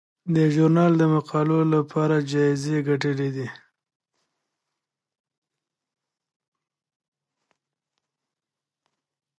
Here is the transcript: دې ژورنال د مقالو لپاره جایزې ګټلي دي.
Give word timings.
دې 0.33 0.45
ژورنال 0.53 0.91
د 0.97 1.03
مقالو 1.15 1.59
لپاره 1.73 2.15
جایزې 2.31 2.75
ګټلي 2.87 3.29
دي. 3.35 3.47